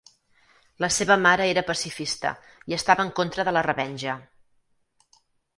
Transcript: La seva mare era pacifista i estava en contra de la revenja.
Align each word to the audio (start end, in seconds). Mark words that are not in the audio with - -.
La 0.85 0.87
seva 0.95 1.17
mare 1.25 1.45
era 1.49 1.63
pacifista 1.67 2.33
i 2.73 2.79
estava 2.81 3.07
en 3.09 3.13
contra 3.21 3.49
de 3.51 3.55
la 3.57 3.65
revenja. 3.71 4.17